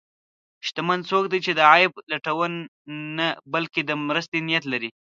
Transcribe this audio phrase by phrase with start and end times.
[0.67, 2.51] شتمن څوک دی چې د عیب لټون
[3.17, 4.89] نه، بلکې د مرستې نیت لري.